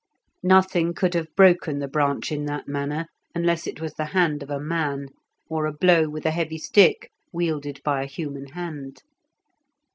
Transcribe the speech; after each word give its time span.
Nothing 0.41 0.95
could 0.95 1.13
have 1.13 1.27
broken 1.35 1.77
the 1.77 1.87
branch 1.87 2.31
in 2.31 2.45
that 2.45 2.67
manner 2.67 3.05
unless 3.35 3.67
it 3.67 3.79
was 3.79 3.93
the 3.93 4.05
hand 4.17 4.41
of 4.41 4.49
a 4.49 4.59
man, 4.59 5.09
or 5.47 5.67
a 5.67 5.71
blow 5.71 6.09
with 6.09 6.25
a 6.25 6.31
heavy 6.31 6.57
stick 6.57 7.11
wielded 7.31 7.79
by 7.83 8.01
a 8.01 8.07
human 8.07 8.47
hand. 8.47 9.03